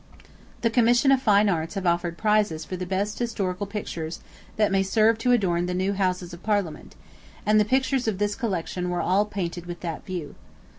The 0.61 0.71
Commission 0.71 1.11
of 1.11 1.21
Fine 1.21 1.47
Arts 1.47 1.75
have 1.75 1.85
offered 1.85 2.17
prizes 2.17 2.65
for 2.65 2.75
the 2.75 2.87
best 2.87 3.19
historical 3.19 3.67
pictures 3.67 4.19
that 4.55 4.71
may 4.71 4.81
serve 4.81 5.19
to 5.19 5.31
adorn 5.31 5.67
the 5.67 5.75
new 5.75 5.93
Houses 5.93 6.33
of 6.33 6.41
Parliament, 6.41 6.95
and 7.45 7.59
the 7.59 7.65
pictures 7.65 8.07
of 8.07 8.17
this 8.17 8.33
collection 8.33 8.89
were 8.89 8.99
all 9.01 9.25
painted 9.27 9.67
with 9.67 9.81
that 9.81 10.03
view. 10.03 10.33